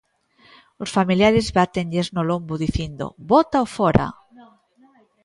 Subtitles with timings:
[0.83, 4.07] Os familiares bátenlles no lombo dicindo, "bótao fóra".